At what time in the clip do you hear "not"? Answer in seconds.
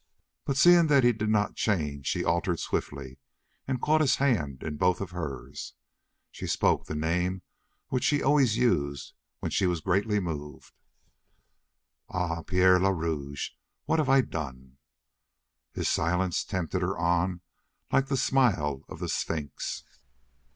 1.29-1.55